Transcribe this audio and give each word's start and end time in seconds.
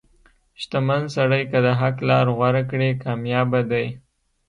•شتمن 0.61 1.01
سړی 1.15 1.43
که 1.51 1.59
د 1.65 1.67
حق 1.79 1.95
لار 2.09 2.25
غوره 2.37 2.63
کړي، 2.71 2.89
کامیابه 3.03 3.61
دی. 3.71 3.85